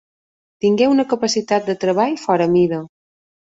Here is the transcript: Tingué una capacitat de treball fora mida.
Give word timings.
Tingué 0.65 0.87
una 0.93 1.05
capacitat 1.11 1.69
de 1.69 1.77
treball 1.85 2.19
fora 2.25 2.51
mida. 2.57 2.83